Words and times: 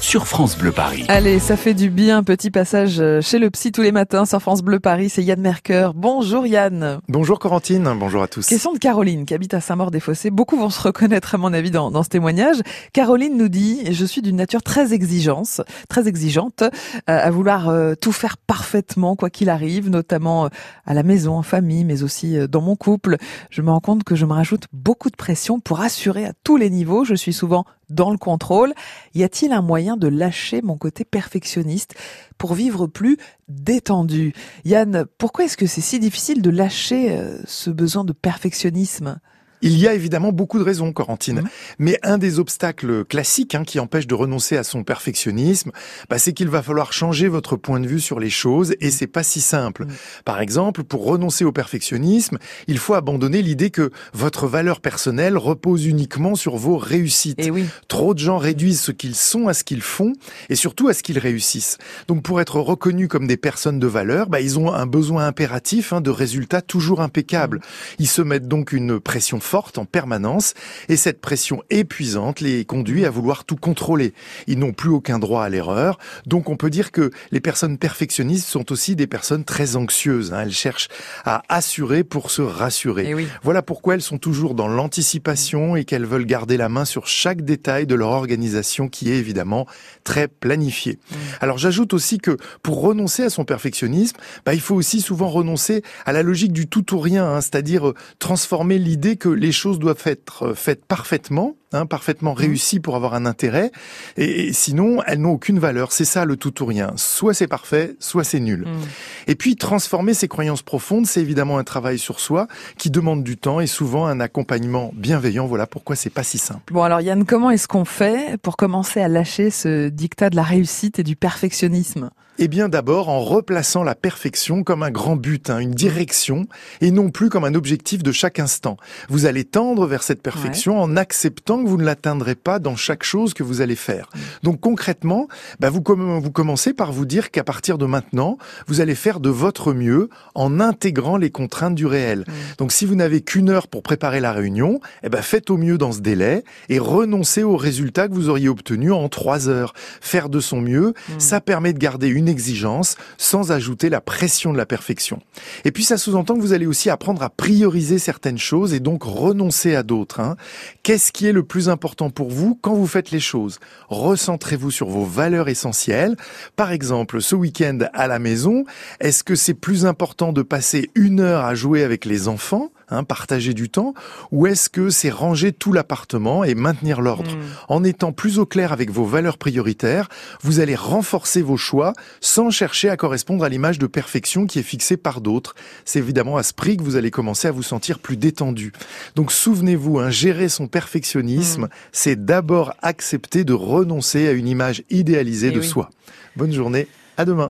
sur 0.00 0.26
France 0.26 0.56
Bleu 0.56 0.72
Paris. 0.72 1.04
Allez, 1.08 1.38
ça 1.38 1.56
fait 1.56 1.74
du 1.74 1.90
bien, 1.90 2.22
petit 2.22 2.50
passage 2.50 3.02
chez 3.20 3.38
le 3.38 3.50
psy 3.50 3.72
tous 3.72 3.82
les 3.82 3.92
matins 3.92 4.24
sur 4.24 4.40
France 4.40 4.62
Bleu 4.62 4.80
Paris, 4.80 5.08
c'est 5.08 5.22
Yann 5.22 5.40
Merker. 5.40 5.90
Bonjour 5.94 6.46
Yann. 6.46 7.00
Bonjour 7.08 7.38
Corentine, 7.38 7.94
bonjour 7.98 8.22
à 8.22 8.28
tous. 8.28 8.46
Question 8.46 8.72
de 8.72 8.78
Caroline 8.78 9.26
qui 9.26 9.34
habite 9.34 9.54
à 9.54 9.60
Saint-Maur-des-Fossés. 9.60 10.30
Beaucoup 10.30 10.56
vont 10.56 10.70
se 10.70 10.80
reconnaître 10.80 11.34
à 11.34 11.38
mon 11.38 11.52
avis 11.52 11.70
dans, 11.70 11.90
dans 11.90 12.02
ce 12.02 12.08
témoignage. 12.08 12.56
Caroline 12.92 13.36
nous 13.36 13.48
dit, 13.48 13.92
je 13.92 14.04
suis 14.04 14.22
d'une 14.22 14.36
nature 14.36 14.62
très 14.62 14.92
exigeante, 14.92 15.60
très 15.88 16.08
exigeante, 16.08 16.62
euh, 16.62 16.68
à 17.06 17.30
vouloir 17.30 17.68
euh, 17.68 17.94
tout 17.94 18.12
faire 18.12 18.36
parfaitement 18.36 19.16
quoi 19.16 19.30
qu'il 19.30 19.50
arrive, 19.50 19.90
notamment 19.90 20.46
euh, 20.46 20.48
à 20.86 20.94
la 20.94 21.02
maison, 21.02 21.36
en 21.36 21.42
famille, 21.42 21.84
mais 21.84 22.02
aussi 22.02 22.36
dans 22.48 22.60
mon 22.62 22.76
couple. 22.76 23.16
Je 23.50 23.62
me 23.62 23.70
rends 23.70 23.80
compte 23.80 24.04
que 24.04 24.14
je 24.14 24.26
me 24.26 24.32
rajoute 24.32 24.64
beaucoup 24.72 25.10
de 25.10 25.16
pression 25.16 25.60
pour 25.60 25.80
assurer 25.80 26.24
à 26.24 26.32
tous 26.44 26.56
les 26.56 26.70
niveaux. 26.70 27.04
Je 27.04 27.14
suis 27.14 27.32
souvent 27.32 27.64
dans 27.90 28.10
le 28.10 28.18
contrôle. 28.18 28.72
Y 29.14 29.24
a-t-il 29.24 29.52
un 29.52 29.62
moyen 29.62 29.96
de 29.96 30.08
lâcher 30.08 30.62
mon 30.62 30.76
côté 30.76 31.04
perfectionniste 31.04 31.94
pour 32.36 32.54
vivre 32.54 32.86
plus 32.86 33.18
détendu? 33.48 34.34
Yann, 34.64 35.06
pourquoi 35.18 35.44
est-ce 35.44 35.56
que 35.56 35.66
c'est 35.66 35.80
si 35.80 35.98
difficile 35.98 36.42
de 36.42 36.50
lâcher 36.50 37.12
euh, 37.12 37.38
ce 37.46 37.70
besoin 37.70 38.04
de 38.04 38.12
perfectionnisme? 38.12 39.20
Il 39.62 39.78
y 39.78 39.86
a 39.88 39.94
évidemment 39.94 40.32
beaucoup 40.32 40.58
de 40.58 40.64
raisons, 40.64 40.92
Corentine. 40.92 41.40
Mmh. 41.40 41.48
Mais 41.78 41.98
un 42.02 42.18
des 42.18 42.38
obstacles 42.38 43.04
classiques 43.04 43.54
hein, 43.54 43.64
qui 43.64 43.80
empêche 43.80 44.06
de 44.06 44.14
renoncer 44.14 44.56
à 44.56 44.64
son 44.64 44.84
perfectionnisme, 44.84 45.70
bah, 46.08 46.18
c'est 46.18 46.32
qu'il 46.32 46.48
va 46.48 46.62
falloir 46.62 46.92
changer 46.92 47.28
votre 47.28 47.56
point 47.56 47.80
de 47.80 47.86
vue 47.86 48.00
sur 48.00 48.20
les 48.20 48.30
choses 48.30 48.74
et 48.80 48.90
c'est 48.90 49.06
pas 49.06 49.22
si 49.22 49.40
simple. 49.40 49.86
Mmh. 49.86 49.92
Par 50.24 50.40
exemple, 50.40 50.84
pour 50.84 51.04
renoncer 51.04 51.44
au 51.44 51.52
perfectionnisme, 51.52 52.38
il 52.66 52.78
faut 52.78 52.94
abandonner 52.94 53.42
l'idée 53.42 53.70
que 53.70 53.90
votre 54.12 54.46
valeur 54.46 54.80
personnelle 54.80 55.36
repose 55.36 55.86
uniquement 55.86 56.34
sur 56.34 56.56
vos 56.56 56.76
réussites. 56.76 57.40
Et 57.40 57.50
oui. 57.50 57.64
Trop 57.88 58.14
de 58.14 58.18
gens 58.18 58.38
réduisent 58.38 58.80
ce 58.80 58.92
qu'ils 58.92 59.14
sont 59.14 59.48
à 59.48 59.54
ce 59.54 59.64
qu'ils 59.64 59.82
font 59.82 60.12
et 60.48 60.56
surtout 60.56 60.88
à 60.88 60.94
ce 60.94 61.02
qu'ils 61.02 61.18
réussissent. 61.18 61.78
Donc 62.06 62.22
pour 62.22 62.40
être 62.40 62.60
reconnus 62.60 63.08
comme 63.08 63.26
des 63.26 63.36
personnes 63.36 63.78
de 63.78 63.86
valeur, 63.86 64.28
bah, 64.28 64.40
ils 64.40 64.58
ont 64.58 64.72
un 64.72 64.86
besoin 64.86 65.26
impératif 65.26 65.92
hein, 65.92 66.00
de 66.00 66.10
résultats 66.10 66.62
toujours 66.62 67.00
impeccables. 67.00 67.60
Ils 67.98 68.08
se 68.08 68.22
mettent 68.22 68.48
donc 68.48 68.72
une 68.72 69.00
pression 69.00 69.40
forte 69.48 69.78
en 69.78 69.86
permanence 69.86 70.52
et 70.90 70.96
cette 70.98 71.22
pression 71.22 71.62
épuisante 71.70 72.40
les 72.40 72.66
conduit 72.66 73.06
à 73.06 73.10
vouloir 73.10 73.46
tout 73.46 73.56
contrôler. 73.56 74.12
Ils 74.46 74.58
n'ont 74.58 74.74
plus 74.74 74.90
aucun 74.90 75.18
droit 75.18 75.42
à 75.42 75.48
l'erreur, 75.48 75.98
donc 76.26 76.50
on 76.50 76.56
peut 76.56 76.68
dire 76.68 76.92
que 76.92 77.10
les 77.30 77.40
personnes 77.40 77.78
perfectionnistes 77.78 78.46
sont 78.46 78.70
aussi 78.72 78.94
des 78.94 79.06
personnes 79.06 79.44
très 79.44 79.76
anxieuses. 79.76 80.34
Hein. 80.34 80.42
Elles 80.42 80.52
cherchent 80.52 80.88
à 81.24 81.42
assurer 81.48 82.04
pour 82.04 82.30
se 82.30 82.42
rassurer. 82.42 83.06
Eh 83.08 83.14
oui. 83.14 83.26
Voilà 83.42 83.62
pourquoi 83.62 83.94
elles 83.94 84.02
sont 84.02 84.18
toujours 84.18 84.54
dans 84.54 84.68
l'anticipation 84.68 85.76
et 85.76 85.84
qu'elles 85.84 86.04
veulent 86.04 86.26
garder 86.26 86.58
la 86.58 86.68
main 86.68 86.84
sur 86.84 87.06
chaque 87.06 87.40
détail 87.40 87.86
de 87.86 87.94
leur 87.94 88.10
organisation 88.10 88.88
qui 88.88 89.10
est 89.10 89.16
évidemment 89.16 89.66
très 90.04 90.28
planifiée. 90.28 90.98
Mmh. 91.10 91.14
Alors 91.40 91.56
j'ajoute 91.56 91.94
aussi 91.94 92.18
que 92.18 92.36
pour 92.62 92.82
renoncer 92.82 93.22
à 93.22 93.30
son 93.30 93.46
perfectionnisme, 93.46 94.18
bah, 94.44 94.52
il 94.52 94.60
faut 94.60 94.74
aussi 94.74 95.00
souvent 95.00 95.28
renoncer 95.28 95.82
à 96.04 96.12
la 96.12 96.22
logique 96.22 96.52
du 96.52 96.66
tout 96.66 96.94
ou 96.94 96.98
rien, 96.98 97.24
hein, 97.24 97.40
c'est-à-dire 97.40 97.94
transformer 98.18 98.78
l'idée 98.78 99.16
que 99.16 99.28
les 99.38 99.52
choses 99.52 99.78
doivent 99.78 100.02
être 100.04 100.54
faites 100.54 100.84
parfaitement, 100.84 101.56
hein, 101.72 101.86
parfaitement 101.86 102.28
Mmh. 102.28 102.38
réussies 102.38 102.80
pour 102.80 102.96
avoir 102.96 103.14
un 103.14 103.26
intérêt, 103.26 103.70
et, 104.16 104.48
et 104.48 104.52
sinon 104.52 105.02
elles 105.06 105.20
n'ont 105.20 105.32
aucune 105.32 105.58
valeur. 105.58 105.92
C'est 105.92 106.04
ça 106.04 106.24
le 106.24 106.36
tout 106.36 106.62
ou 106.62 106.66
rien. 106.66 106.92
Soit 106.96 107.34
c'est 107.34 107.46
parfait, 107.46 107.96
soit 108.00 108.24
c'est 108.24 108.40
nul. 108.40 108.66
Mmh. 108.66 109.28
Et 109.28 109.34
puis 109.34 109.56
transformer 109.56 110.14
ces 110.14 110.28
croyances 110.28 110.62
profondes, 110.62 111.06
c'est 111.06 111.20
évidemment 111.20 111.58
un 111.58 111.64
travail 111.64 111.98
sur 111.98 112.20
soi 112.20 112.48
qui 112.76 112.90
demande 112.90 113.24
du 113.24 113.36
temps 113.36 113.60
et 113.60 113.66
souvent 113.66 114.06
un 114.06 114.20
accompagnement 114.20 114.92
bienveillant. 114.94 115.46
Voilà 115.46 115.66
pourquoi 115.66 115.96
c'est 115.96 116.10
pas 116.10 116.22
si 116.22 116.38
simple. 116.38 116.72
Bon 116.72 116.82
alors 116.82 117.00
Yann, 117.00 117.24
comment 117.24 117.50
est-ce 117.50 117.68
qu'on 117.68 117.84
fait 117.84 118.36
pour 118.42 118.56
commencer 118.56 119.00
à 119.00 119.08
lâcher 119.08 119.50
ce 119.50 119.88
dictat 119.88 120.30
de 120.30 120.36
la 120.36 120.42
réussite 120.42 120.98
et 120.98 121.02
du 121.02 121.16
perfectionnisme? 121.16 122.10
Eh 122.40 122.46
bien 122.46 122.68
d'abord 122.68 123.08
en 123.08 123.18
replaçant 123.18 123.82
la 123.82 123.96
perfection 123.96 124.62
comme 124.62 124.84
un 124.84 124.92
grand 124.92 125.16
but, 125.16 125.50
hein, 125.50 125.58
une 125.58 125.72
direction, 125.72 126.46
et 126.80 126.92
non 126.92 127.10
plus 127.10 127.30
comme 127.30 127.44
un 127.44 127.54
objectif 127.54 128.04
de 128.04 128.12
chaque 128.12 128.38
instant. 128.38 128.76
Vous 129.08 129.26
allez 129.26 129.44
tendre 129.44 129.88
vers 129.88 130.04
cette 130.04 130.22
perfection 130.22 130.80
en 130.80 130.96
acceptant 130.96 131.57
que 131.62 131.68
vous 131.68 131.76
ne 131.76 131.84
l'atteindrez 131.84 132.34
pas 132.34 132.58
dans 132.58 132.76
chaque 132.76 133.02
chose 133.04 133.34
que 133.34 133.42
vous 133.42 133.60
allez 133.60 133.76
faire. 133.76 134.08
Donc 134.42 134.60
concrètement, 134.60 135.28
bah, 135.60 135.70
vous, 135.70 135.82
com- 135.82 136.18
vous 136.18 136.30
commencez 136.30 136.72
par 136.72 136.92
vous 136.92 137.04
dire 137.06 137.30
qu'à 137.30 137.44
partir 137.44 137.78
de 137.78 137.86
maintenant, 137.86 138.38
vous 138.66 138.80
allez 138.80 138.94
faire 138.94 139.20
de 139.20 139.30
votre 139.30 139.72
mieux 139.72 140.08
en 140.34 140.60
intégrant 140.60 141.16
les 141.16 141.30
contraintes 141.30 141.74
du 141.74 141.86
réel. 141.86 142.24
Donc 142.58 142.72
si 142.72 142.84
vous 142.86 142.94
n'avez 142.94 143.20
qu'une 143.20 143.50
heure 143.50 143.68
pour 143.68 143.82
préparer 143.82 144.20
la 144.20 144.32
réunion, 144.32 144.80
eh 145.02 145.08
ben, 145.08 145.22
faites 145.22 145.50
au 145.50 145.56
mieux 145.56 145.78
dans 145.78 145.92
ce 145.92 146.00
délai 146.00 146.44
et 146.68 146.78
renoncez 146.78 147.42
au 147.42 147.56
résultat 147.56 148.08
que 148.08 148.14
vous 148.14 148.28
auriez 148.28 148.48
obtenu 148.48 148.92
en 148.92 149.08
trois 149.08 149.48
heures. 149.48 149.74
Faire 150.00 150.28
de 150.28 150.40
son 150.40 150.60
mieux, 150.60 150.94
ça 151.18 151.40
permet 151.40 151.72
de 151.72 151.78
garder 151.78 152.08
une 152.08 152.28
exigence 152.28 152.96
sans 153.16 153.52
ajouter 153.52 153.88
la 153.88 154.00
pression 154.00 154.52
de 154.52 154.58
la 154.58 154.66
perfection. 154.66 155.20
Et 155.64 155.72
puis 155.72 155.84
ça 155.84 155.98
sous-entend 155.98 156.34
que 156.36 156.40
vous 156.40 156.52
allez 156.52 156.66
aussi 156.66 156.90
apprendre 156.90 157.22
à 157.22 157.30
prioriser 157.30 157.98
certaines 157.98 158.38
choses 158.38 158.74
et 158.74 158.80
donc 158.80 159.02
renoncer 159.02 159.74
à 159.74 159.82
d'autres. 159.82 160.20
hein. 160.20 160.36
Qu'est-ce 160.82 161.12
qui 161.12 161.26
est 161.26 161.32
le 161.32 161.42
plus 161.48 161.68
important 161.68 162.10
pour 162.10 162.30
vous 162.30 162.54
quand 162.54 162.74
vous 162.74 162.86
faites 162.86 163.10
les 163.10 163.20
choses 163.20 163.58
Recentrez-vous 163.88 164.70
sur 164.70 164.88
vos 164.88 165.04
valeurs 165.04 165.48
essentielles. 165.48 166.16
Par 166.54 166.70
exemple, 166.70 167.20
ce 167.20 167.34
week-end 167.34 167.78
à 167.94 168.06
la 168.06 168.18
maison, 168.18 168.64
est-ce 169.00 169.24
que 169.24 169.34
c'est 169.34 169.54
plus 169.54 169.86
important 169.86 170.32
de 170.32 170.42
passer 170.42 170.90
une 170.94 171.20
heure 171.20 171.44
à 171.44 171.54
jouer 171.54 171.82
avec 171.82 172.04
les 172.04 172.28
enfants 172.28 172.70
Hein, 172.90 173.04
partager 173.04 173.52
du 173.52 173.68
temps, 173.68 173.92
ou 174.32 174.46
est-ce 174.46 174.70
que 174.70 174.88
c'est 174.88 175.10
ranger 175.10 175.52
tout 175.52 175.74
l'appartement 175.74 176.42
et 176.42 176.54
maintenir 176.54 177.02
l'ordre 177.02 177.30
En 177.68 177.84
étant 177.84 178.12
plus 178.12 178.38
au 178.38 178.46
clair 178.46 178.72
avec 178.72 178.90
vos 178.90 179.04
valeurs 179.04 179.36
prioritaires, 179.36 180.08
vous 180.40 180.60
allez 180.60 180.74
renforcer 180.74 181.42
vos 181.42 181.58
choix 181.58 181.92
sans 182.22 182.48
chercher 182.48 182.88
à 182.88 182.96
correspondre 182.96 183.44
à 183.44 183.50
l'image 183.50 183.78
de 183.78 183.86
perfection 183.86 184.46
qui 184.46 184.58
est 184.58 184.62
fixée 184.62 184.96
par 184.96 185.20
d'autres. 185.20 185.54
C'est 185.84 185.98
évidemment 185.98 186.38
à 186.38 186.42
ce 186.42 186.54
prix 186.54 186.78
que 186.78 186.82
vous 186.82 186.96
allez 186.96 187.10
commencer 187.10 187.46
à 187.46 187.52
vous 187.52 187.62
sentir 187.62 187.98
plus 187.98 188.16
détendu. 188.16 188.72
Donc 189.16 189.32
souvenez-vous, 189.32 189.98
hein, 189.98 190.08
gérer 190.08 190.48
son 190.48 190.66
perfectionnisme, 190.66 191.68
c'est 191.92 192.24
d'abord 192.24 192.72
accepter 192.80 193.44
de 193.44 193.52
renoncer 193.52 194.28
à 194.28 194.32
une 194.32 194.48
image 194.48 194.82
idéalisée 194.88 195.48
Eh 195.48 195.54
de 195.54 195.60
oui. 195.60 195.66
soi. 195.66 195.90
Bonne 196.36 196.54
journée, 196.54 196.88
à 197.18 197.26
demain. 197.26 197.46